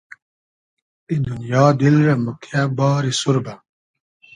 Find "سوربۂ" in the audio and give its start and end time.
3.19-3.53